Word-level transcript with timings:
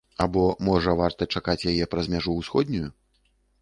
Або, 0.23 0.45
можа, 0.69 0.95
варта 1.03 1.29
чакаць 1.35 1.57
яе 1.75 1.85
праз 1.95 2.05
мяжу 2.17 2.31
ўсходнюю? 2.43 2.87